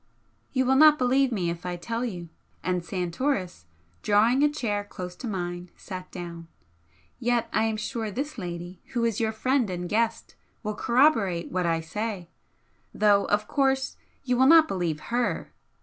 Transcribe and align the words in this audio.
"You 0.51 0.65
will 0.65 0.77
not 0.77 0.97
believe 0.97 1.31
me 1.31 1.51
if 1.51 1.63
I 1.63 1.75
tell 1.75 2.03
you," 2.03 2.29
and 2.63 2.83
Santoris, 2.83 3.65
drawing 4.01 4.41
a 4.41 4.49
chair 4.49 4.83
close 4.83 5.15
to 5.17 5.27
mine, 5.27 5.69
sat 5.77 6.09
down, 6.11 6.47
"Yet 7.19 7.47
I 7.53 7.65
am 7.65 7.77
sure 7.77 8.09
this 8.09 8.39
lady, 8.39 8.81
who 8.93 9.05
is 9.05 9.19
your 9.19 9.31
friend 9.31 9.69
and 9.69 9.87
guest, 9.87 10.33
will 10.63 10.73
corroborate 10.73 11.51
what 11.51 11.67
I 11.67 11.81
say, 11.81 12.31
though, 12.91 13.25
of 13.25 13.47
course, 13.47 13.95
you 14.23 14.37
will 14.37 14.47
not 14.47 14.67
believe 14.67 14.99
HER! 14.99 15.51